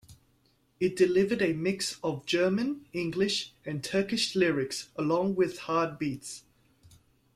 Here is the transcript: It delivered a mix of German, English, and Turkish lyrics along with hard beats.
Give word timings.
It 0.79 0.95
delivered 0.95 1.43
a 1.43 1.53
mix 1.53 1.99
of 2.03 2.25
German, 2.25 2.87
English, 2.91 3.53
and 3.63 3.83
Turkish 3.83 4.35
lyrics 4.35 4.89
along 4.95 5.35
with 5.35 5.59
hard 5.59 5.99
beats. 5.99 6.41